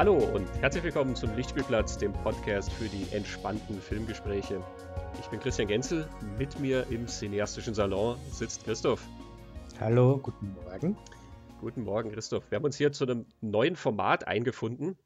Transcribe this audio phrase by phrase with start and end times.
[0.00, 4.64] Hallo und herzlich willkommen zum Lichtspielplatz, dem Podcast für die entspannten Filmgespräche.
[5.20, 6.08] Ich bin Christian Genzel,
[6.38, 9.06] mit mir im cineastischen Salon sitzt Christoph.
[9.78, 10.96] Hallo, guten Morgen.
[11.60, 12.50] Guten Morgen, Christoph.
[12.50, 14.96] Wir haben uns hier zu einem neuen Format eingefunden.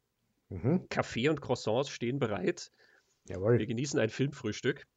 [0.47, 0.87] Mhm.
[0.87, 2.71] Kaffee und Croissants stehen bereit.
[3.25, 3.59] Jawohl.
[3.59, 4.87] Wir genießen ein Filmfrühstück.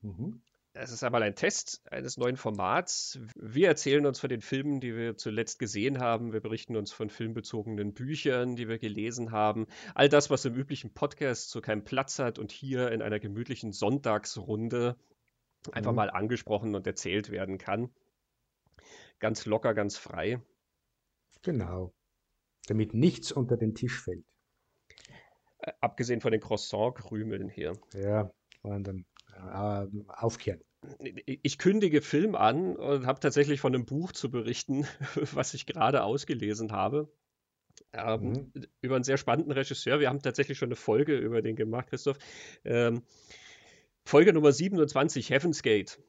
[0.00, 0.40] Mhm.
[0.80, 3.18] Es ist einmal ein Test eines neuen Formats.
[3.34, 6.32] Wir erzählen uns von den Filmen, die wir zuletzt gesehen haben.
[6.32, 9.66] Wir berichten uns von filmbezogenen Büchern, die wir gelesen haben.
[9.96, 13.72] All das, was im üblichen Podcast so keinen Platz hat und hier in einer gemütlichen
[13.72, 14.96] Sonntagsrunde
[15.72, 15.96] einfach mhm.
[15.96, 17.90] mal angesprochen und erzählt werden kann.
[19.18, 20.40] Ganz locker, ganz frei.
[21.42, 21.92] Genau.
[22.68, 24.24] Damit nichts unter den Tisch fällt.
[25.58, 27.72] Äh, abgesehen von den Croissant-Krümeln hier.
[27.94, 28.30] Ja,
[28.62, 30.62] und dann äh, aufkehren.
[31.24, 34.86] Ich kündige Film an und habe tatsächlich von einem Buch zu berichten,
[35.32, 37.08] was ich gerade ausgelesen habe.
[37.92, 38.66] Ähm, mhm.
[38.80, 40.00] Über einen sehr spannenden Regisseur.
[40.00, 42.18] Wir haben tatsächlich schon eine Folge über den gemacht, Christoph.
[42.64, 43.02] Ähm,
[44.04, 46.00] Folge Nummer 27, Heaven's Gate.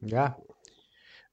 [0.00, 0.38] Ja,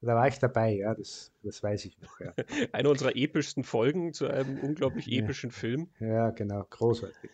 [0.02, 2.18] da war ich dabei, ja, das, das weiß ich noch.
[2.18, 2.34] Ja.
[2.72, 5.56] Eine unserer epischsten Folgen zu einem unglaublich epischen ja.
[5.56, 5.90] Film.
[6.00, 7.30] Ja, genau, großartig.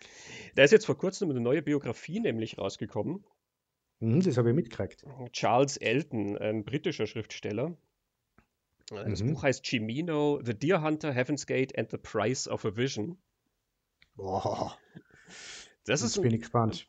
[0.55, 3.25] Da ist jetzt vor kurzem eine neue Biografie nämlich rausgekommen.
[4.01, 5.05] Mhm, das habe ich mitgekriegt.
[5.33, 7.77] Charles Elton, ein britischer Schriftsteller.
[8.91, 9.35] Das mhm.
[9.35, 13.19] Buch heißt Chimino, The Deer Hunter, Heaven's Gate and the Price of a Vision.
[14.17, 14.77] Boah.
[15.85, 16.87] Das Jetzt ist bin ich gespannt.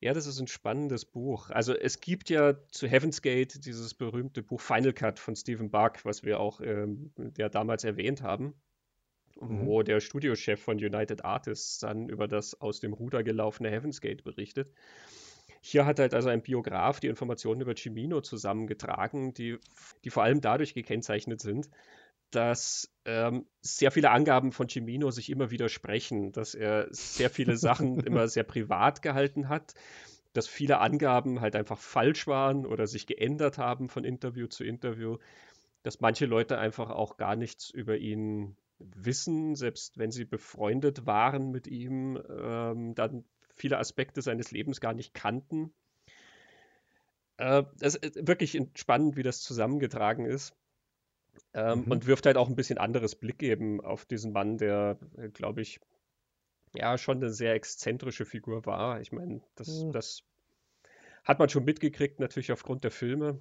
[0.00, 1.50] Ja, das ist ein spannendes Buch.
[1.50, 6.04] Also es gibt ja zu Heaven's Gate dieses berühmte Buch Final Cut von Stephen Buck,
[6.04, 8.54] was wir auch ähm, ja damals erwähnt haben,
[9.40, 9.66] mhm.
[9.66, 14.22] wo der Studiochef von United Artists dann über das aus dem Ruder gelaufene Heaven's Gate
[14.22, 14.72] berichtet.
[15.68, 19.58] Hier hat halt also ein Biograf die Informationen über Cimino zusammengetragen, die,
[20.04, 21.68] die vor allem dadurch gekennzeichnet sind,
[22.30, 27.98] dass ähm, sehr viele Angaben von Cimino sich immer widersprechen, dass er sehr viele Sachen
[28.06, 29.74] immer sehr privat gehalten hat,
[30.34, 35.18] dass viele Angaben halt einfach falsch waren oder sich geändert haben von Interview zu Interview,
[35.82, 41.50] dass manche Leute einfach auch gar nichts über ihn wissen, selbst wenn sie befreundet waren
[41.50, 43.24] mit ihm, ähm, dann
[43.56, 45.72] viele Aspekte seines Lebens gar nicht kannten.
[47.38, 50.54] Äh, es ist wirklich spannend, wie das zusammengetragen ist.
[51.52, 51.92] Ähm, mhm.
[51.92, 55.62] Und wirft halt auch ein bisschen anderes Blick eben auf diesen Mann, der, äh, glaube
[55.62, 55.80] ich,
[56.74, 59.00] ja, schon eine sehr exzentrische Figur war.
[59.00, 59.92] Ich meine, das, mhm.
[59.92, 60.22] das
[61.24, 63.40] hat man schon mitgekriegt, natürlich aufgrund der Filme.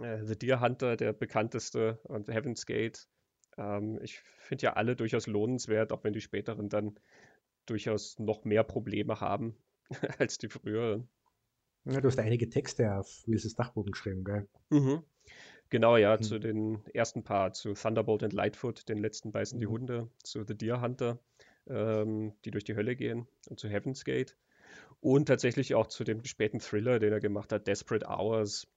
[0.00, 3.08] Äh, The Deer Hunter, der bekannteste, und Heaven's Gate.
[3.56, 6.98] Ähm, ich finde ja alle durchaus lohnenswert, auch wenn die späteren dann
[7.66, 9.56] durchaus noch mehr Probleme haben
[10.18, 11.08] als die früheren.
[11.84, 14.48] Ja, du hast einige Texte auf Wills Dachboden geschrieben, gell?
[14.70, 15.02] Mhm.
[15.68, 16.22] Genau, ja, mhm.
[16.22, 19.70] zu den ersten paar, zu Thunderbolt und Lightfoot, den letzten beißen die mhm.
[19.70, 21.18] Hunde, zu The Deer Hunter,
[21.66, 24.36] ähm, die durch die Hölle gehen und zu Heaven's Gate.
[25.00, 28.68] Und tatsächlich auch zu dem späten Thriller, den er gemacht hat, Desperate Hours,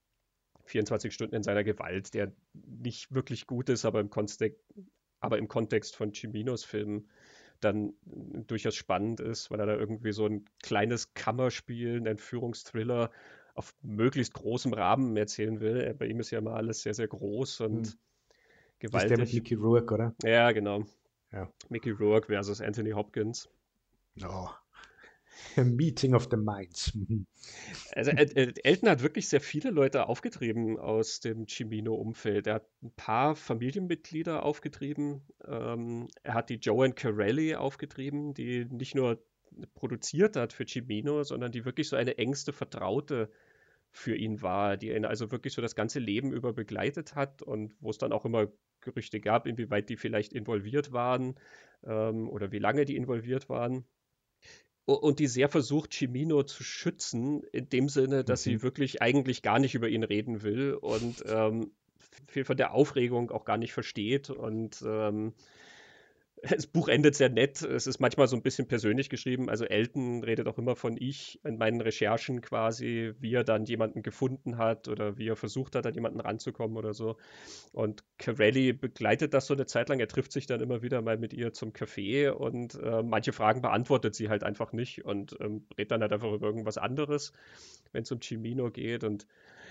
[0.63, 4.59] 24 Stunden in seiner Gewalt, der nicht wirklich gut ist, aber im, Kontext,
[5.19, 7.09] aber im Kontext von Ciminos Filmen
[7.65, 7.93] dann
[8.47, 13.11] durchaus spannend ist, weil er da irgendwie so ein kleines Kammerspiel, ein Entführungsthriller
[13.55, 15.93] auf möglichst großem Rahmen erzählen will.
[15.93, 17.93] Bei ihm ist ja immer alles sehr, sehr groß und hm.
[18.79, 18.91] gewaltig.
[18.91, 20.15] Das ist der mit Mickey Rourke, oder?
[20.23, 20.83] Ja, genau.
[21.31, 21.49] Ja.
[21.69, 23.49] Mickey Rourke versus Anthony Hopkins.
[24.23, 24.49] Oh.
[25.57, 26.93] Meeting of the Minds.
[26.93, 27.27] Mhm.
[27.93, 32.47] also Elton hat wirklich sehr viele Leute aufgetrieben aus dem Cimino-Umfeld.
[32.47, 35.21] Er hat ein paar Familienmitglieder aufgetrieben.
[35.45, 39.23] Ähm, er hat die Joanne Carelli aufgetrieben, die nicht nur
[39.73, 43.29] produziert hat für Cimino, sondern die wirklich so eine engste Vertraute
[43.91, 47.73] für ihn war, die ihn also wirklich so das ganze Leben über begleitet hat und
[47.79, 48.47] wo es dann auch immer
[48.81, 51.35] Gerüchte gab, inwieweit die vielleicht involviert waren
[51.85, 53.85] ähm, oder wie lange die involviert waren
[54.85, 58.51] und die sehr versucht, Chimino zu schützen, in dem Sinne, dass mhm.
[58.51, 61.71] sie wirklich eigentlich gar nicht über ihn reden will und ähm,
[62.27, 65.33] viel von der Aufregung auch gar nicht versteht und ähm,
[66.41, 67.61] das Buch endet sehr nett.
[67.61, 69.49] Es ist manchmal so ein bisschen persönlich geschrieben.
[69.49, 74.03] Also Elton redet auch immer von ich in meinen Recherchen quasi, wie er dann jemanden
[74.03, 77.17] gefunden hat oder wie er versucht hat, an jemanden ranzukommen oder so.
[77.71, 79.99] Und Carelli begleitet das so eine Zeit lang.
[79.99, 83.61] Er trifft sich dann immer wieder mal mit ihr zum Café und äh, manche Fragen
[83.61, 87.33] beantwortet sie halt einfach nicht und ähm, redet dann halt einfach über irgendwas anderes,
[87.91, 89.03] wenn es um Chimino geht.
[89.03, 89.25] Und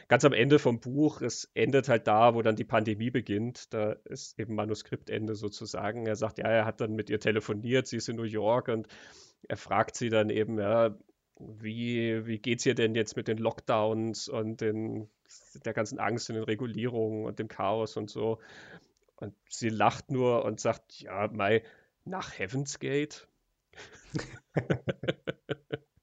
[0.09, 3.73] ganz am Ende vom Buch, es endet halt da, wo dann die Pandemie beginnt.
[3.73, 6.07] Da ist eben Manuskriptende sozusagen.
[6.07, 8.89] Er sagt, ja, er hat dann mit ihr telefoniert, sie ist in New York und
[9.49, 10.97] er fragt sie dann eben, ja,
[11.39, 15.09] wie, wie geht es ihr denn jetzt mit den Lockdowns und den,
[15.65, 18.39] der ganzen Angst und den Regulierungen und dem Chaos und so?
[19.17, 21.63] Und sie lacht nur und sagt, ja, Mai,
[22.05, 23.27] nach Heaven's Gate.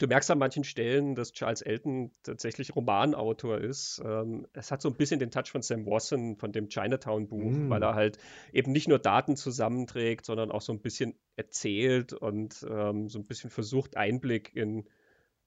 [0.00, 4.02] du merkst an manchen Stellen, dass Charles Elton tatsächlich Romanautor ist.
[4.04, 7.70] Ähm, es hat so ein bisschen den Touch von Sam Wasson, von dem Chinatown-Buch, mm.
[7.70, 8.18] weil er halt
[8.52, 13.26] eben nicht nur Daten zusammenträgt, sondern auch so ein bisschen erzählt und ähm, so ein
[13.26, 14.88] bisschen versucht, Einblick in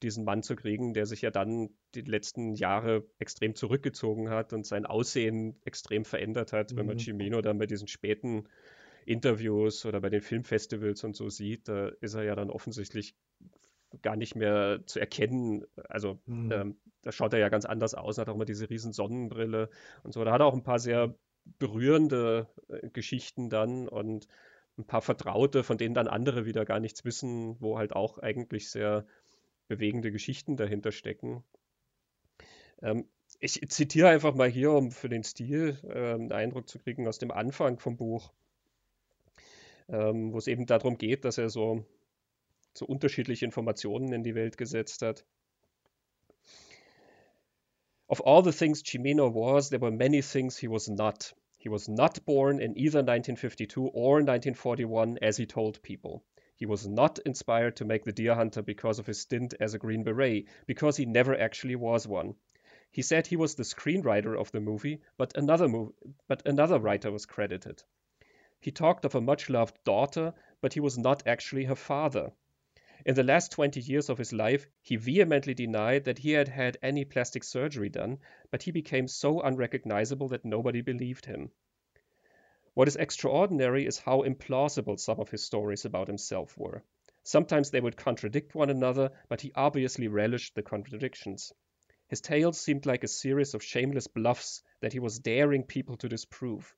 [0.04, 4.68] diesen Mann zu kriegen, der sich ja dann die letzten Jahre extrem zurückgezogen hat und
[4.68, 6.78] sein Aussehen extrem verändert hat, mm.
[6.78, 7.42] wenn man Cimino mhm.
[7.42, 8.44] dann bei diesen späten
[9.06, 13.16] Interviews oder bei den Filmfestivals und so sieht, da ist er ja dann offensichtlich
[14.02, 15.66] gar nicht mehr zu erkennen.
[15.90, 16.52] Also mhm.
[16.52, 19.70] ähm, da schaut er ja ganz anders aus, hat auch immer diese riesen Sonnenbrille
[20.04, 20.24] und so.
[20.24, 21.14] Da hat er auch ein paar sehr
[21.60, 24.28] berührende äh, Geschichten dann und
[24.78, 28.70] ein paar Vertraute, von denen dann andere wieder gar nichts wissen, wo halt auch eigentlich
[28.70, 29.06] sehr
[29.68, 31.44] bewegende Geschichten dahinter stecken.
[32.82, 33.06] Ähm,
[33.40, 37.20] ich zitiere einfach mal hier, um für den Stil äh, einen Eindruck zu kriegen aus
[37.20, 38.32] dem Anfang vom Buch
[39.90, 41.86] ähm, wo es eben darum geht, dass er so,
[42.74, 45.26] so unterschiedliche Informationen in die Welt gesetzt hat.
[48.08, 51.34] Of all the things Chimeno was, there were many things he was not.
[51.58, 56.24] He was not born in either 1952 or 1941, as he told people.
[56.56, 59.80] He was not inspired to make the deer hunter because of his stint as a
[59.80, 62.36] Green Beret, because he never actually was one.
[62.92, 65.94] He said he was the screenwriter of the movie, but another, mov-
[66.28, 67.82] but another writer was credited.
[68.60, 72.34] He talked of a much loved daughter, but he was not actually her father.
[73.06, 76.78] In the last 20 years of his life, he vehemently denied that he had had
[76.82, 78.20] any plastic surgery done,
[78.50, 81.52] but he became so unrecognizable that nobody believed him.
[82.76, 86.82] What is extraordinary is how implausible some of his stories about himself were.
[87.24, 91.52] Sometimes they would contradict one another, but he obviously relished the contradictions.
[92.08, 96.08] His tales seemed like a series of shameless bluffs that he was daring people to
[96.08, 96.74] disprove.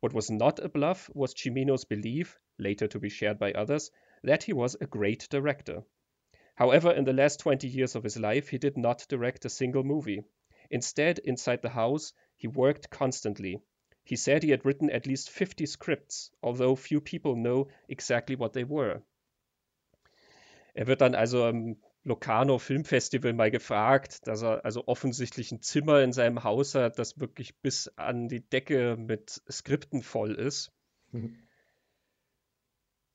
[0.00, 3.90] What was not a bluff was Cimino's belief, later to be shared by others,
[4.22, 5.82] that he was a great director.
[6.54, 9.84] However, in the last 20 years of his life, he did not direct a single
[9.84, 10.24] movie.
[10.70, 13.62] Instead, inside the house, he worked constantly.
[14.04, 18.54] He said he had written at least 50 scripts, although few people know exactly what
[18.54, 19.02] they were.
[20.74, 26.02] Er wird dann also im Locarno Filmfestival mal gefragt, dass er also offensichtlich ein Zimmer
[26.02, 30.72] in seinem Haus hat, das wirklich bis an die Decke mit Skripten voll ist.
[31.12, 31.36] Mhm.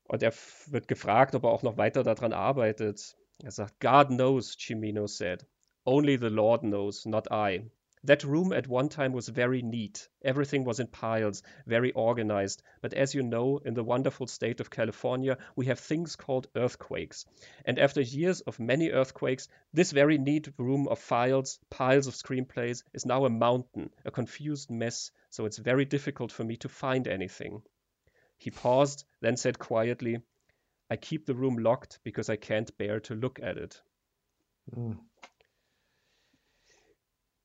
[0.08, 0.34] Und er
[0.68, 3.16] wird gefragt, ob er auch noch weiter daran arbeitet.
[3.42, 5.46] Er sagt, God knows, Cimino said.
[5.86, 7.70] Only the Lord knows, not I.
[8.06, 10.10] That room at one time was very neat.
[10.22, 12.62] Everything was in piles, very organized.
[12.82, 17.26] But as you know, in the wonderful state of California, we have things called earthquakes.
[17.64, 22.84] And after years of many earthquakes, this very neat room of files, piles of screenplays,
[22.94, 27.08] is now a mountain, a confused mess, so it's very difficult for me to find
[27.08, 27.64] anything.
[28.44, 30.22] He paused, then said quietly,
[30.90, 33.82] I keep the room locked because I can't bear to look at it.
[34.70, 35.00] Mm.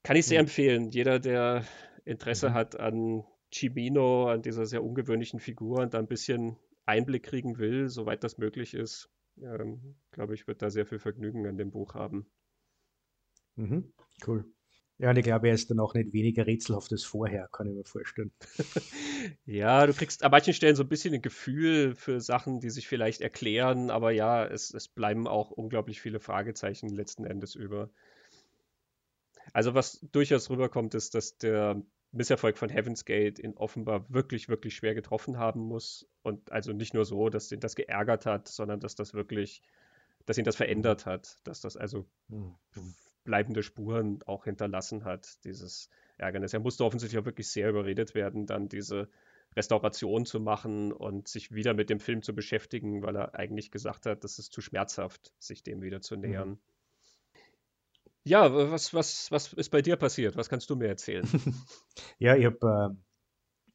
[0.03, 0.47] Kann ich sehr mhm.
[0.47, 0.91] empfehlen.
[0.91, 1.65] Jeder, der
[2.05, 2.55] Interesse mhm.
[2.55, 6.57] hat an Cimino, an dieser sehr ungewöhnlichen Figur und da ein bisschen
[6.87, 11.47] Einblick kriegen will, soweit das möglich ist, ähm, glaube ich, wird da sehr viel Vergnügen
[11.47, 12.31] an dem Buch haben.
[13.57, 13.93] Mhm.
[14.27, 14.45] Cool.
[15.01, 17.75] Ja, und ich glaube, er ist dann auch nicht weniger rätselhaft als vorher, kann ich
[17.75, 18.33] mir vorstellen.
[19.47, 22.89] ja, du kriegst an manchen Stellen so ein bisschen ein Gefühl für Sachen, die sich
[22.89, 27.91] vielleicht erklären, aber ja, es, es bleiben auch unglaublich viele Fragezeichen letzten Endes über.
[29.53, 34.75] Also was durchaus rüberkommt, ist, dass der Misserfolg von Heaven's Gate ihn offenbar wirklich, wirklich
[34.75, 36.09] schwer getroffen haben muss.
[36.23, 39.63] Und also nicht nur so, dass ihn das geärgert hat, sondern dass das wirklich,
[40.27, 42.57] dass ihn das verändert hat, dass das also mhm.
[43.29, 46.55] Bleibende Spuren auch hinterlassen hat, dieses Ärgernis.
[46.55, 49.11] Er musste offensichtlich auch wirklich sehr überredet werden, dann diese
[49.55, 54.07] Restauration zu machen und sich wieder mit dem Film zu beschäftigen, weil er eigentlich gesagt
[54.07, 56.21] hat, das ist zu schmerzhaft, sich dem wieder zu mhm.
[56.23, 56.49] nähern.
[56.49, 56.59] Mhm.
[58.25, 60.37] Ja, was, was, was ist bei dir passiert?
[60.37, 61.27] Was kannst du mir erzählen?
[62.19, 62.97] ja, ich habe, äh,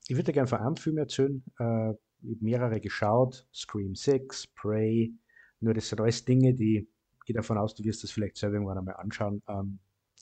[0.07, 1.43] ich würde gerne von einem Film erzählen.
[1.60, 1.91] Äh,
[2.24, 5.13] ich habe mehrere geschaut: Scream 6, Prey.
[5.60, 6.89] Nur das sind alles Dinge, die
[7.25, 9.42] gehe davon aus, du wirst das vielleicht selber irgendwann einmal anschauen.
[9.48, 9.80] Ähm,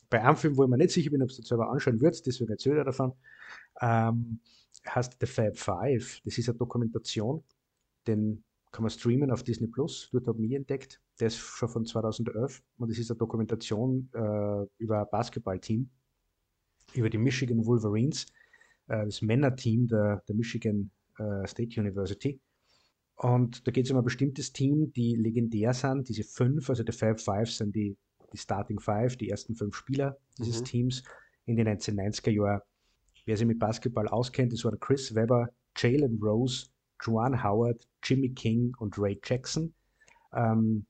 [0.10, 2.28] bei einem Film, wo ich mir nicht sicher bin, ob du das selber anschauen würdest,
[2.28, 3.14] deswegen erzähle ich davon,
[3.82, 4.40] ähm,
[4.88, 6.22] heißt The Fab Five.
[6.26, 7.44] Das ist eine Dokumentation,
[8.08, 10.10] den kann man streamen auf Disney Plus.
[10.12, 11.02] Dort habe ich entdeckt.
[11.20, 15.90] Der ist schon von 2011 und es ist eine Dokumentation äh, über ein Basketballteam,
[16.94, 18.26] über die Michigan Wolverines,
[18.88, 20.90] äh, das Männerteam der, der Michigan
[21.20, 22.40] äh, State University.
[23.22, 26.10] Und da geht es um ein bestimmtes Team, die legendär sind.
[26.10, 27.96] Diese fünf, also die Five sind die,
[28.34, 30.66] die Starting Five, die ersten fünf Spieler dieses mhm.
[30.66, 31.04] Teams
[31.46, 32.62] in den 1990er Jahren.
[33.26, 38.74] Wer sich mit Basketball auskennt, das waren Chris Webber, Jalen Rose, Juan Howard, Jimmy King
[38.80, 39.72] und Ray Jackson.
[40.34, 40.88] Ähm,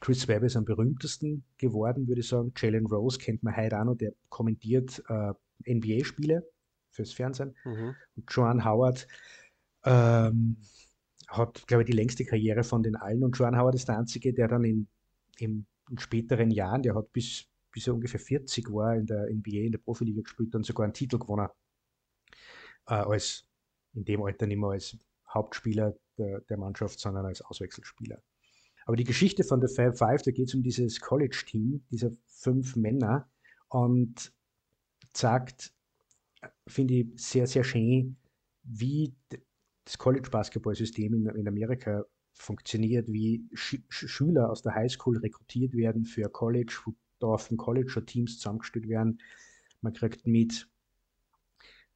[0.00, 2.52] Chris Webb ist am berühmtesten geworden, würde ich sagen.
[2.56, 5.32] Jalen Rose kennt man heute auch noch, der kommentiert äh,
[5.64, 6.44] NBA-Spiele
[6.90, 7.54] fürs Fernsehen.
[7.64, 7.94] Mhm.
[8.16, 9.06] Und Joan Howard
[9.84, 10.56] ähm,
[11.32, 13.24] hat, glaube ich, die längste Karriere von den allen.
[13.24, 14.86] Und Howard ist der Einzige, der dann in,
[15.38, 19.66] in, in späteren Jahren, der hat bis, bis er ungefähr 40 war in der NBA,
[19.66, 21.48] in der Profiliga gespielt und sogar einen Titel gewonnen.
[22.86, 23.46] Äh, als
[23.94, 24.96] in dem Alter nicht mehr als
[25.32, 28.22] Hauptspieler der, der Mannschaft, sondern als Auswechselspieler.
[28.84, 32.76] Aber die Geschichte von der Fab Five, da geht es um dieses College-Team, dieser fünf
[32.76, 33.28] Männer
[33.68, 34.32] und
[35.14, 35.72] sagt,
[36.66, 38.16] finde ich sehr, sehr schön,
[38.64, 39.14] wie
[39.84, 46.28] das College-Basketball-System in, in, Amerika funktioniert, wie Sch Schüler aus der Highschool rekrutiert werden für
[46.28, 49.20] College, wo da auf dem College schon Teams zusammengestellt werden.
[49.80, 50.68] Man kriegt mit,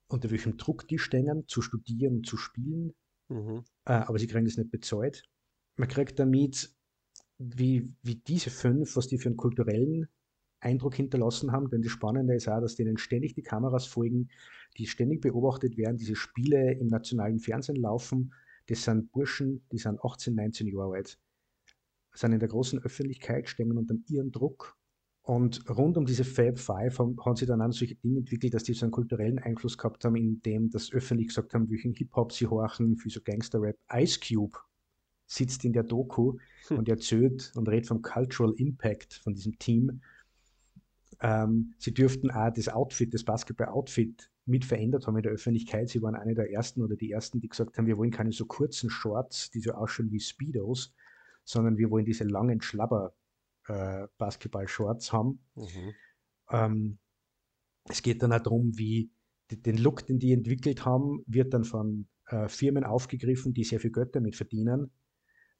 [0.09, 2.95] unter welchem Druck die stehen, zu studieren und zu spielen,
[3.29, 3.65] mhm.
[3.85, 5.25] äh, aber sie kriegen das nicht bezahlt.
[5.77, 6.75] Man kriegt damit,
[7.39, 10.09] wie, wie diese fünf, was die für einen kulturellen
[10.67, 14.29] Eindruck hinterlassen haben, denn das Spannende ist auch, dass denen ständig die Kameras folgen,
[14.77, 18.35] die ständig beobachtet werden, diese Spiele im nationalen Fernsehen laufen.
[18.67, 21.19] Das sind Burschen, die sind 18, 19 Jahre alt,
[22.13, 24.77] sind in der großen Öffentlichkeit, stehen unter ihrem Druck.
[25.23, 28.63] Und rund um diese Fab Five haben, haben sie dann auch solche Dinge entwickelt, dass
[28.63, 32.47] die so einen kulturellen Einfluss gehabt haben, indem das öffentlich gesagt haben, welchen Hip-Hop sie
[32.47, 33.77] horchen, für so Gangster-Rap.
[33.93, 34.57] Ice Cube
[35.27, 36.79] sitzt in der Doku hm.
[36.79, 40.01] und erzählt und redet vom Cultural Impact von diesem Team.
[41.21, 45.89] Ähm, sie dürften auch das Outfit, das Basketball-Outfit mit verändert haben in der Öffentlichkeit.
[45.89, 48.47] Sie waren eine der ersten oder die ersten, die gesagt haben, wir wollen keine so
[48.47, 50.95] kurzen Shorts, die so ausschauen wie Speedos,
[51.45, 53.15] sondern wir wollen diese langen Schlabber
[53.67, 55.41] äh, Basketball-Shorts haben.
[55.55, 55.95] Mhm.
[56.51, 56.99] Ähm,
[57.89, 59.11] es geht dann auch darum, wie
[59.51, 63.81] die, den Look, den die entwickelt haben, wird dann von äh, Firmen aufgegriffen, die sehr
[63.81, 64.91] viel Geld damit verdienen.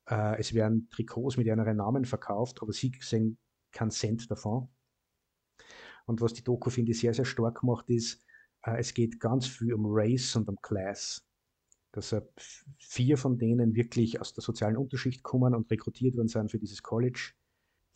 [0.09, 3.39] Äh, es werden Trikots mit ihren Namen verkauft, aber sie sehen
[3.73, 4.69] keinen Cent davon.
[6.07, 8.25] Und was die Doku, finde ich, sehr, sehr stark macht, ist,
[8.63, 11.25] äh, es geht ganz viel um Race und um Class.
[11.93, 12.23] Dass äh,
[12.79, 16.83] vier von denen wirklich aus der sozialen Unterschicht kommen und rekrutiert worden sind für dieses
[16.83, 17.33] College.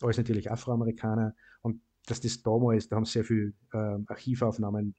[0.01, 1.35] Alles natürlich Afroamerikaner.
[1.61, 3.77] Und dass das damals, da haben sehr viel äh,
[4.07, 4.95] Archivaufnahmen,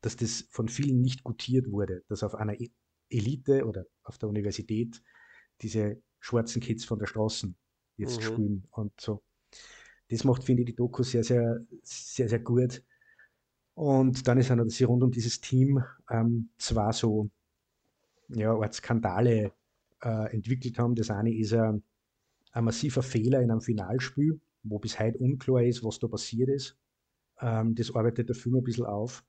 [0.00, 2.70] dass das von vielen nicht gutiert wurde, dass auf einer e-,
[3.10, 5.02] Elite oder auf der Universität
[5.60, 7.52] diese schwarzen Kids von der Straße
[7.96, 8.22] jetzt mhm.
[8.22, 9.22] spielen und so.
[10.08, 12.82] Das macht, finde ich, die Doku sehr, sehr, sehr, sehr gut.
[13.74, 17.30] Und dann ist noch, dass sie rund um dieses Team ähm, zwar so
[18.28, 19.52] ja, Art Skandale
[20.02, 20.94] äh, entwickelt haben.
[20.94, 21.82] Das eine ist ein,
[22.52, 26.76] ein, massiver Fehler in einem Finalspiel, wo bis heute unklar ist, was da passiert ist.
[27.40, 29.24] Ähm, das arbeitet der Film ein bisschen auf.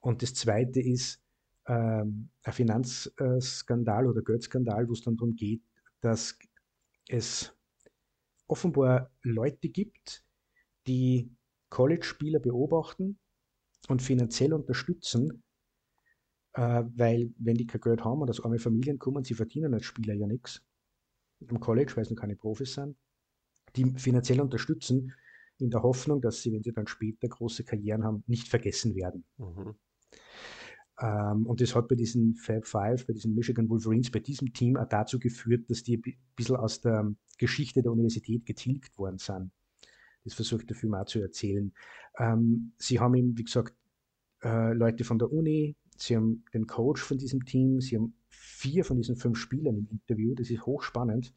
[0.00, 1.22] Und das zweite ist
[1.66, 5.62] ähm, ein Finanzskandal oder Geldskandal, wo es dann darum geht,
[6.00, 6.38] dass
[7.08, 7.52] es
[8.50, 10.24] offenbar Leute gibt,
[10.86, 11.30] die
[11.70, 13.18] College-Spieler beobachten
[13.88, 15.42] und finanziell unterstützen,
[16.54, 19.84] äh, weil wenn die kein Geld haben und aus arme Familien kommen, sie verdienen als
[19.84, 20.62] Spieler ja nichts
[21.40, 22.96] im College, weil sie noch keine Profis sind,
[23.76, 25.14] die finanziell unterstützen
[25.58, 29.24] in der Hoffnung, dass sie, wenn sie dann später große Karrieren haben, nicht vergessen werden.
[29.36, 29.74] Mhm.
[31.00, 34.76] Ähm, und das hat bei diesen Fab Five, bei diesen Michigan Wolverines, bei diesem Team
[34.76, 39.50] auch dazu geführt, dass die ein bisschen aus der Geschichte der Universität getilgt worden sind.
[40.24, 41.72] Das versucht der Film auch zu erzählen.
[42.18, 43.74] Ähm, sie haben ihm, wie gesagt,
[44.42, 48.84] äh, Leute von der Uni, sie haben den Coach von diesem Team, sie haben vier
[48.84, 50.34] von diesen fünf Spielern im Interview.
[50.34, 51.32] Das ist hochspannend.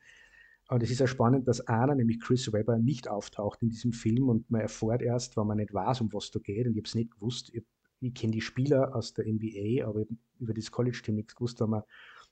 [0.70, 4.30] Und es ist auch spannend, dass einer, nämlich Chris Webber, nicht auftaucht in diesem Film
[4.30, 6.66] und man erfährt erst, wenn man nicht weiß, um was da geht.
[6.66, 7.52] Und ich habe es nicht gewusst.
[7.54, 7.64] Ich,
[8.04, 10.06] ich kenne die Spieler aus der NBA, aber
[10.40, 11.84] über das College-Team nichts gewusst, wenn man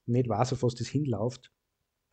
[0.05, 1.51] nicht weiß, auf was das hinläuft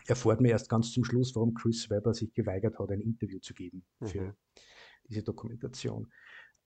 [0.08, 3.54] erfährt man erst ganz zum Schluss, warum Chris Webber sich geweigert hat, ein Interview zu
[3.54, 4.32] geben für mhm.
[5.08, 6.10] diese Dokumentation.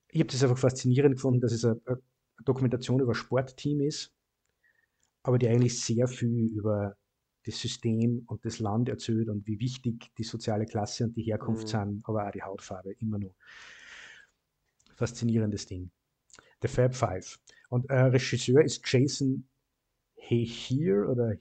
[0.09, 1.97] Ich habe das einfach faszinierend gefunden, dass es eine, eine
[2.45, 4.13] Dokumentation über Sportteam ist,
[5.23, 6.95] aber die eigentlich sehr viel über
[7.45, 11.63] das System und das Land erzählt und wie wichtig die soziale Klasse und die Herkunft
[11.63, 11.67] mhm.
[11.67, 13.35] sind, aber auch die Hautfarbe immer noch.
[14.95, 15.91] Faszinierendes Ding.
[16.63, 17.39] The Fab Five.
[17.69, 19.47] Und äh, Regisseur ist Jason
[20.15, 21.35] Hehir oder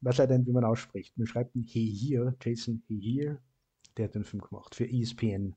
[0.00, 1.16] was er denn, wie man ausspricht.
[1.18, 3.42] Man schreibt ihn He hier, Jason He hier,
[3.96, 5.56] der hat den Film gemacht für ESPN.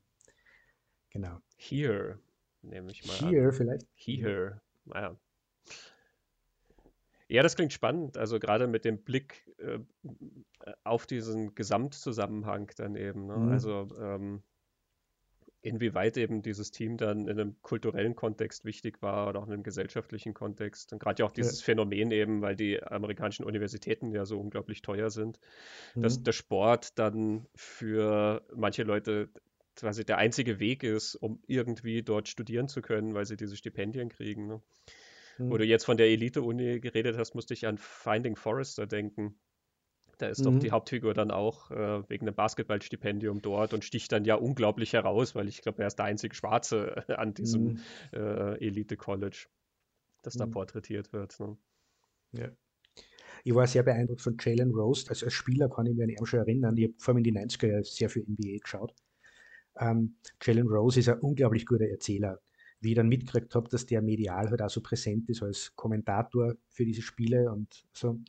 [1.10, 1.38] Genau.
[1.56, 2.18] Here,
[2.62, 3.52] nehme ich mal Here an.
[3.52, 3.86] vielleicht?
[3.94, 5.16] Here, naja.
[7.28, 8.16] Ja, das klingt spannend.
[8.16, 9.78] Also gerade mit dem Blick äh,
[10.82, 13.26] auf diesen Gesamtzusammenhang dann eben.
[13.26, 13.36] Ne?
[13.36, 13.48] Mhm.
[13.50, 14.42] Also ähm,
[15.60, 19.62] inwieweit eben dieses Team dann in einem kulturellen Kontext wichtig war oder auch in einem
[19.62, 20.92] gesellschaftlichen Kontext.
[20.92, 21.64] Und gerade ja auch dieses ja.
[21.64, 25.40] Phänomen eben, weil die amerikanischen Universitäten ja so unglaublich teuer sind,
[25.94, 26.02] mhm.
[26.02, 29.28] dass der Sport dann für manche Leute
[29.74, 34.08] quasi der einzige Weg ist, um irgendwie dort studieren zu können, weil sie diese Stipendien
[34.08, 34.46] kriegen.
[34.46, 34.62] Ne?
[35.38, 35.50] Mhm.
[35.50, 39.38] Wo du jetzt von der Elite-Uni geredet hast, musste ich an Finding Forrester denken.
[40.18, 40.44] Da ist mhm.
[40.44, 44.92] doch die Hauptfigur dann auch äh, wegen einem Basketballstipendium dort und sticht dann ja unglaublich
[44.92, 47.80] heraus, weil ich glaube, er ist der einzige Schwarze an diesem mhm.
[48.12, 49.46] äh, Elite-College,
[50.22, 50.50] das da mhm.
[50.50, 51.38] porträtiert wird.
[51.38, 51.56] Ne?
[52.32, 52.48] Ja.
[53.44, 55.06] Ich war sehr beeindruckt von Jalen Rose.
[55.08, 56.76] Also als Spieler kann ich mich an ihn schon erinnern.
[56.76, 58.94] Ich habe vor allem in die 90er Jahre sehr viel NBA geschaut.
[59.78, 62.40] Ähm, Jalen Rose ist ein unglaublich guter Erzähler.
[62.80, 66.54] Wie ich dann mitgekriegt habe, dass der medial halt auch so präsent ist als Kommentator
[66.68, 68.20] für diese Spiele und so,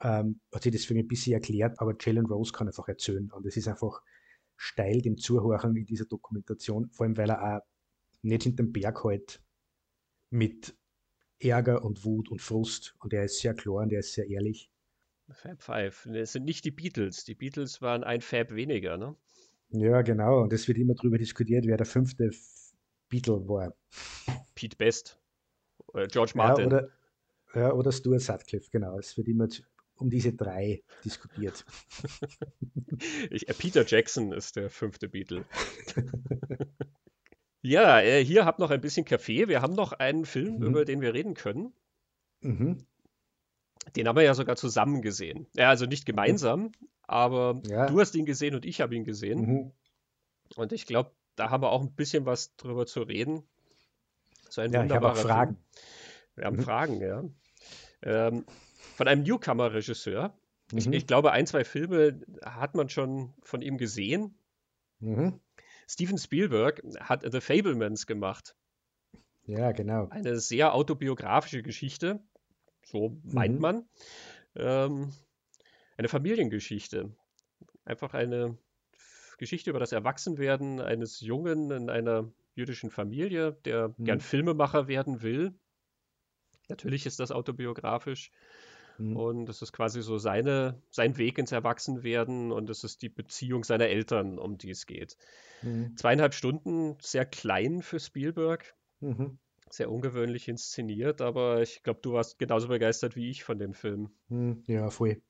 [0.00, 3.30] ähm, hat sich das für mich ein bisschen erklärt, aber Jalen Rose kann einfach erzählen
[3.32, 4.02] und es ist einfach
[4.56, 7.60] steil dem Zuhören in dieser Dokumentation, vor allem weil er auch
[8.22, 9.42] nicht hinterm Berg halt
[10.30, 10.76] mit
[11.40, 14.70] Ärger und Wut und Frust und er ist sehr klar und er ist sehr ehrlich.
[15.30, 17.24] Fab Five, es sind nicht die Beatles.
[17.24, 19.14] Die Beatles waren ein Fab weniger, ne?
[19.70, 20.40] Ja, genau.
[20.40, 22.30] Und es wird immer darüber diskutiert, wer der fünfte
[23.08, 23.74] Beatle war.
[24.54, 25.20] Pete Best.
[25.88, 26.70] Oder George Martin.
[26.70, 26.88] Ja, oder,
[27.54, 28.98] ja, oder Stuart Sutcliffe, genau.
[28.98, 29.48] Es wird immer
[29.98, 31.64] um diese drei diskutiert.
[33.30, 35.44] ich, äh, Peter Jackson ist der fünfte Beatle.
[37.62, 39.48] ja, äh, hier habt noch ein bisschen Kaffee.
[39.48, 40.66] Wir haben noch einen Film, mhm.
[40.66, 41.72] über den wir reden können.
[42.40, 42.86] Mhm.
[43.96, 45.46] Den haben wir ja sogar zusammen gesehen.
[45.54, 47.86] Ja, also nicht gemeinsam, aber ja.
[47.86, 49.40] du hast ihn gesehen und ich habe ihn gesehen.
[49.40, 49.72] Mhm.
[50.56, 53.42] Und ich glaube, da haben wir auch ein bisschen was drüber zu reden.
[54.50, 55.54] So ein ja, ich habe auch Fragen.
[55.54, 55.86] Film.
[56.36, 56.62] Wir haben mhm.
[56.62, 57.24] Fragen, ja.
[58.02, 58.44] Ähm,
[58.98, 60.36] von einem Newcomer-Regisseur.
[60.72, 60.78] Mhm.
[60.78, 64.36] Ich, ich, glaube, ein, zwei Filme hat man schon von ihm gesehen.
[64.98, 65.38] Mhm.
[65.88, 68.56] Steven Spielberg hat The Fablemans gemacht.
[69.46, 70.08] Ja, genau.
[70.08, 72.18] Eine sehr autobiografische Geschichte,
[72.84, 73.60] so meint mhm.
[73.60, 73.88] man.
[74.56, 75.12] Ähm,
[75.96, 77.14] eine Familiengeschichte.
[77.84, 78.58] Einfach eine
[79.38, 84.04] Geschichte über das Erwachsenwerden eines Jungen in einer jüdischen Familie, der mhm.
[84.04, 85.54] gern Filmemacher werden will.
[86.66, 88.32] Natürlich ist das autobiografisch.
[88.98, 89.16] Mhm.
[89.16, 93.64] Und es ist quasi so seine, sein Weg ins Erwachsenwerden und es ist die Beziehung
[93.64, 95.16] seiner Eltern, um die es geht.
[95.62, 95.96] Mhm.
[95.96, 98.74] Zweieinhalb Stunden, sehr klein für Spielberg.
[99.00, 99.38] Mhm.
[99.70, 104.10] Sehr ungewöhnlich inszeniert, aber ich glaube, du warst genauso begeistert wie ich von dem Film.
[104.28, 104.62] Mhm.
[104.66, 105.20] Ja, voll.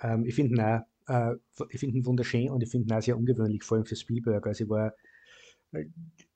[0.00, 1.36] Ähm, ich finde ihn, auch, äh,
[1.70, 4.46] ich ihn wunderschön und ich finde ihn auch sehr ungewöhnlich, vor allem für Spielberg.
[4.46, 4.94] Also ich war,
[5.72, 5.86] äh,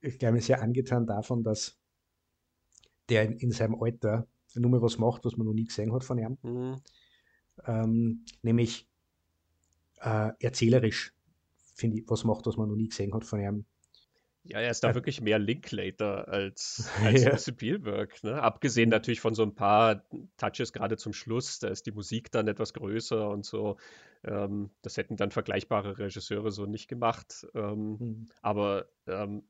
[0.01, 1.77] ich glaube, sehr angetan davon, dass
[3.09, 4.27] der in, in seinem Alter
[4.61, 6.39] nur mal was macht, was man noch nie gesehen hat von ihm.
[6.43, 6.77] Mhm.
[7.67, 8.89] Ähm, nämlich
[10.01, 11.13] äh, erzählerisch,
[11.75, 13.65] finde ich, was macht, was man noch nie gesehen hat von ihm.
[14.49, 17.37] Ja, er ist da wirklich mehr Linklater als, als ja.
[17.37, 18.23] Spielberg.
[18.23, 18.41] Ne?
[18.41, 20.05] Abgesehen natürlich von so ein paar
[20.37, 23.77] Touches gerade zum Schluss, da ist die Musik dann etwas größer und so.
[24.25, 27.47] Ähm, das hätten dann vergleichbare Regisseure so nicht gemacht.
[27.55, 28.29] Ähm, mhm.
[28.43, 29.43] Aber ähm,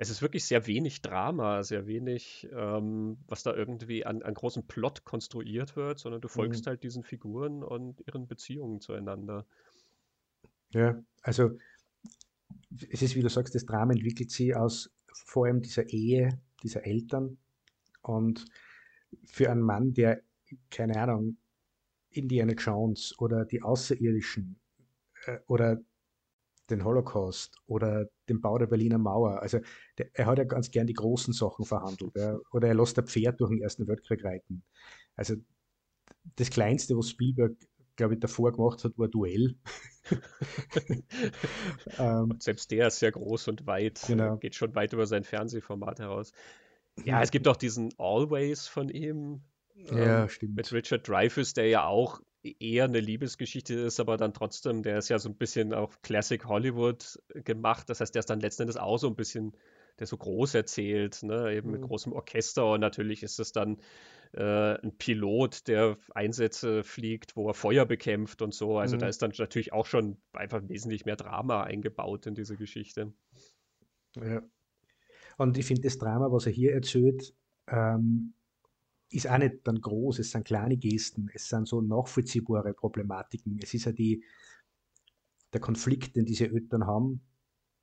[0.00, 4.64] es ist wirklich sehr wenig Drama, sehr wenig, ähm, was da irgendwie an, an großen
[4.66, 6.70] Plot konstruiert wird, sondern du folgst mhm.
[6.70, 9.44] halt diesen Figuren und ihren Beziehungen zueinander.
[10.70, 11.50] Ja, also
[12.90, 16.86] es ist, wie du sagst, das Drama entwickelt sich aus vor allem dieser Ehe dieser
[16.86, 17.36] Eltern
[18.02, 18.44] und
[19.24, 20.22] für einen Mann, der,
[20.70, 21.38] keine Ahnung,
[22.10, 24.60] Indiana Jones oder die Außerirdischen
[25.26, 25.80] äh, oder
[26.70, 29.40] den Holocaust oder den Bau der Berliner Mauer.
[29.40, 29.58] Also
[29.98, 32.12] der, er hat ja ganz gern die großen Sachen verhandelt.
[32.16, 32.38] Ja.
[32.52, 34.62] Oder er lässt ein Pferd durch den Ersten Weltkrieg reiten.
[35.16, 35.36] Also
[36.36, 37.56] das Kleinste, was Spielberg
[37.98, 39.56] glaube ich, davor gemacht hat, war Duell.
[41.98, 44.38] ähm, selbst der ist sehr groß und weit, genau.
[44.38, 46.32] geht schon weit über sein Fernsehformat heraus.
[47.04, 49.42] Ja, es gibt auch diesen Always von ihm.
[49.74, 50.56] Ja, ähm, stimmt.
[50.56, 52.20] Mit Richard Dreyfuss, der ja auch
[52.60, 56.44] eher eine Liebesgeschichte ist, aber dann trotzdem, der ist ja so ein bisschen auf Classic
[56.44, 57.88] Hollywood gemacht.
[57.90, 59.56] Das heißt, der ist dann letzten Endes auch so ein bisschen,
[59.98, 61.54] der so groß erzählt, ne?
[61.54, 61.86] eben mit mhm.
[61.86, 63.78] großem Orchester und natürlich ist es dann
[64.32, 68.78] äh, ein Pilot, der Einsätze fliegt, wo er Feuer bekämpft und so.
[68.78, 69.00] Also mhm.
[69.00, 73.12] da ist dann natürlich auch schon einfach wesentlich mehr Drama eingebaut in diese Geschichte.
[74.16, 74.42] Ja.
[75.36, 77.34] Und ich finde, das Drama, was er hier erzählt,
[77.68, 78.34] ähm,
[79.10, 80.18] ist auch nicht dann groß.
[80.18, 83.58] Es sind kleine Gesten, es sind so nachvollziehbare Problematiken.
[83.62, 84.24] Es ist ja die,
[85.52, 87.22] der Konflikt, den diese Eltern haben,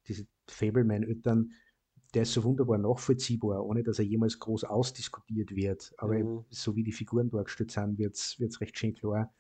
[0.08, 1.52] diese Fableman-Eltern,
[2.14, 5.94] der ist so wunderbar nachvollziehbar, ohne dass er jemals groß ausdiskutiert wird.
[5.98, 6.46] Aber mhm.
[6.50, 9.34] so wie die Figuren dargestellt sind, wird es recht schön klar.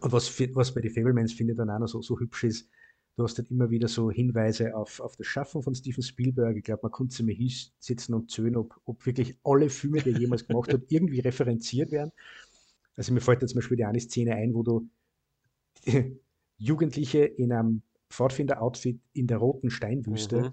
[0.00, 2.68] Und was, was bei den Fablemans finde ich dann auch noch so, so hübsch ist,
[3.20, 6.56] Du hast halt immer wieder so Hinweise auf, auf das Schaffen von Steven Spielberg.
[6.56, 10.12] Ich glaube, man konnte sich mal hinsitzen und zählen, ob, ob wirklich alle Filme, die
[10.12, 12.12] er jemals gemacht hat, irgendwie referenziert werden.
[12.96, 14.88] Also mir fällt da zum Beispiel die eine Szene ein, wo du
[16.56, 20.52] Jugendliche in einem Pfadfinder-Outfit in der roten Steinwüste mhm.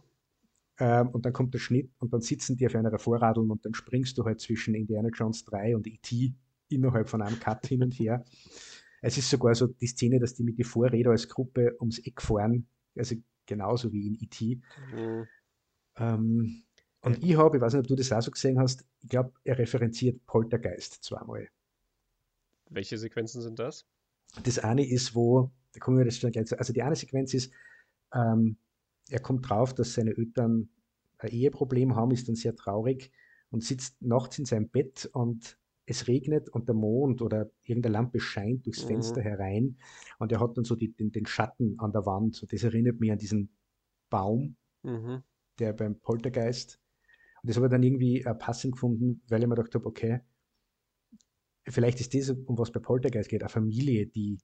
[0.79, 3.75] ähm, und dann kommt der Schnitt und dann sitzen die auf einer Vorradeln und dann
[3.75, 6.33] springst du halt zwischen Indiana Jones 3 und E.T.
[6.67, 8.25] innerhalb von einem Cut hin und her.
[9.07, 12.21] Es ist sogar so die Szene, dass die mit den Vorrädern als Gruppe ums Eck
[12.21, 13.15] fahren, also
[13.45, 14.59] genauso wie in E.T.
[14.91, 15.27] Mhm.
[15.95, 16.63] Ähm,
[16.99, 19.31] und ich habe, ich weiß nicht, ob du das auch so gesehen hast, ich glaube,
[19.45, 21.47] er referenziert Poltergeist zweimal.
[22.69, 23.85] Welche Sequenzen sind das?
[24.43, 27.33] Das eine ist, wo, da kommen wir das schon gleich zu, also die eine Sequenz
[27.33, 27.53] ist,
[28.13, 28.57] ähm,
[29.07, 30.67] er kommt drauf, dass seine Eltern
[31.19, 33.13] ein Eheproblem haben, ist dann sehr traurig
[33.51, 38.19] und sitzt nachts in seinem Bett und es regnet und der Mond oder irgendeine Lampe
[38.19, 38.89] scheint durchs mhm.
[38.89, 39.77] Fenster herein
[40.19, 42.99] und er hat dann so die, den, den, Schatten an der Wand und das erinnert
[42.99, 43.49] mich an diesen
[44.09, 45.23] Baum, mhm.
[45.59, 46.79] der beim Poltergeist
[47.41, 50.19] und das habe ich dann irgendwie äh, passend gefunden, weil ich mir gedacht habe, okay,
[51.65, 54.39] vielleicht ist das, um was bei Poltergeist geht, eine Familie, die,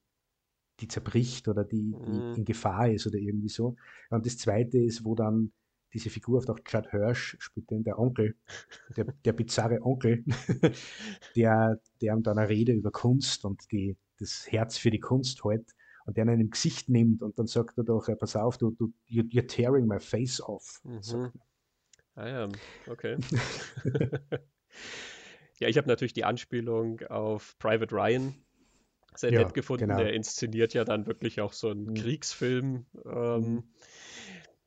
[0.80, 2.34] die zerbricht oder die, die mhm.
[2.36, 3.76] in Gefahr ist oder irgendwie so.
[4.10, 5.52] Und das zweite ist, wo dann
[5.94, 8.36] diese Figur auf auch Judd Hirsch spielt den der Onkel,
[8.96, 10.24] der, der bizarre Onkel,
[11.36, 15.42] der, der ihm dann eine Rede über Kunst und die, das Herz für die Kunst
[15.44, 15.70] hält
[16.04, 18.92] und der ihn im Gesicht nimmt und dann sagt er doch, pass auf, du, du
[19.08, 20.82] you're tearing my face off.
[20.84, 21.32] Mhm.
[22.16, 22.48] Ah ja,
[22.88, 23.16] okay.
[25.60, 28.34] Ja, ich habe natürlich die Anspielung auf Private Ryan
[29.14, 29.86] sehr ja, nett gefunden.
[29.86, 29.98] Genau.
[29.98, 31.94] Der inszeniert ja dann wirklich auch so einen mhm.
[31.94, 32.86] Kriegsfilm.
[33.04, 33.64] Ähm, mhm.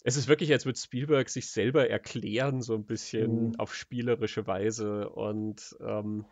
[0.04, 3.56] Es ist wirklich, als würde Spielberg sich selber erklären, so ein bisschen mhm.
[3.60, 5.10] auf spielerische Weise.
[5.10, 6.26] Und ähm,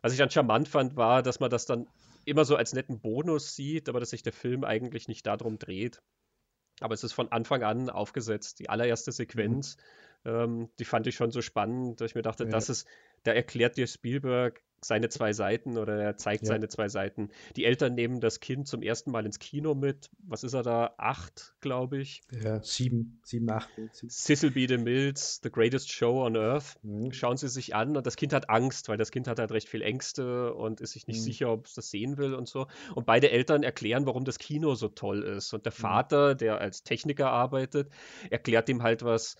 [0.00, 1.86] was ich dann charmant fand, war, dass man das dann
[2.24, 6.02] immer so als netten Bonus sieht, aber dass sich der Film eigentlich nicht darum dreht.
[6.80, 8.58] Aber es ist von Anfang an aufgesetzt.
[8.58, 9.76] Die allererste Sequenz,
[10.24, 10.30] mhm.
[10.30, 12.50] ähm, die fand ich schon so spannend, dass ich mir dachte, ja.
[12.50, 12.88] das ist
[13.22, 16.48] da erklärt dir Spielberg seine zwei Seiten oder er zeigt ja.
[16.48, 17.30] seine zwei Seiten.
[17.56, 20.10] Die Eltern nehmen das Kind zum ersten Mal ins Kino mit.
[20.26, 20.94] Was ist er da?
[20.98, 22.22] Acht, glaube ich.
[22.42, 23.68] Ja, sieben, sieben, acht.
[24.08, 24.66] Cecil B.
[24.66, 26.78] DeMills, The Greatest Show on Earth.
[26.82, 27.12] Mhm.
[27.12, 29.68] Schauen sie sich an und das Kind hat Angst, weil das Kind hat halt recht
[29.68, 31.24] viel Ängste und ist sich nicht mhm.
[31.24, 32.66] sicher, ob es das sehen will und so.
[32.94, 35.52] Und beide Eltern erklären, warum das Kino so toll ist.
[35.54, 35.80] Und der mhm.
[35.80, 37.88] Vater, der als Techniker arbeitet,
[38.30, 39.36] erklärt ihm halt was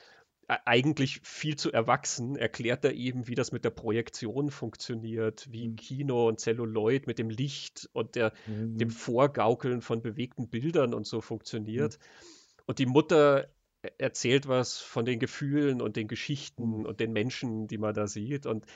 [0.49, 5.77] eigentlich viel zu erwachsen, erklärt er eben, wie das mit der Projektion funktioniert, wie mhm.
[5.77, 8.77] Kino und Celluloid mit dem Licht und der, mhm.
[8.77, 11.99] dem Vorgaukeln von bewegten Bildern und so funktioniert.
[11.99, 12.63] Mhm.
[12.67, 13.49] Und die Mutter
[13.83, 16.87] e-, erzählt was von den Gefühlen und den Geschichten mhm.
[16.87, 18.47] und den Menschen, die man da sieht.
[18.47, 18.67] Und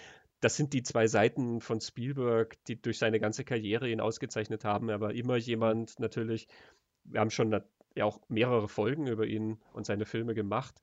[0.40, 4.88] das sind die zwei Seiten von Spielberg, die durch seine ganze Karriere ihn ausgezeichnet haben.
[4.88, 6.46] Er war immer jemand natürlich,
[7.04, 7.58] wir haben schon
[7.94, 10.80] ja auch mehrere Folgen über ihn und seine Filme gemacht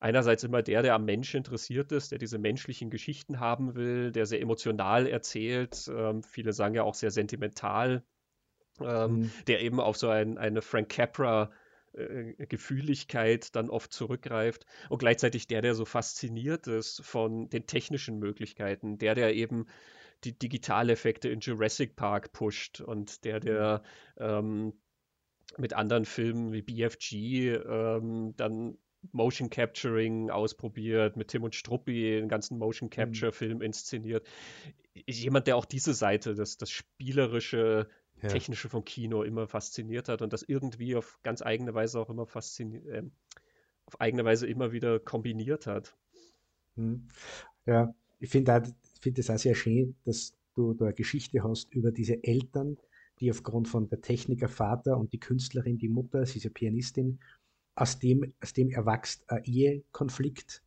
[0.00, 4.26] einerseits immer der, der am Menschen interessiert ist, der diese menschlichen Geschichten haben will, der
[4.26, 8.04] sehr emotional erzählt, ähm, viele sagen ja auch sehr sentimental,
[8.80, 9.32] ähm, mhm.
[9.46, 11.50] der eben auf so ein, eine Frank Capra
[11.92, 18.18] äh, Gefühligkeit dann oft zurückgreift und gleichzeitig der, der so fasziniert ist von den technischen
[18.18, 19.66] Möglichkeiten, der, der eben
[20.24, 23.82] die Digitaleffekte in Jurassic Park pusht und der, der
[24.16, 24.24] mhm.
[24.24, 24.72] ähm,
[25.56, 28.76] mit anderen Filmen wie BFG ähm, dann
[29.12, 34.26] Motion Capturing ausprobiert, mit Tim und Struppi den ganzen Motion Capture Film inszeniert.
[35.06, 37.88] Jemand, der auch diese Seite, das, das spielerische,
[38.22, 38.28] ja.
[38.28, 42.26] technische vom Kino immer fasziniert hat und das irgendwie auf ganz eigene Weise auch immer
[42.26, 43.02] fasziniert, äh,
[43.86, 45.96] auf eigene Weise immer wieder kombiniert hat.
[46.74, 47.06] Hm.
[47.66, 51.92] Ja, ich finde find das auch sehr schön, dass du da eine Geschichte hast über
[51.92, 52.76] diese Eltern,
[53.20, 57.20] die aufgrund von der Techniker Vater und die Künstlerin, die Mutter, sie ist ja Pianistin,
[57.78, 60.62] aus dem, aus dem erwächst ein Ehekonflikt,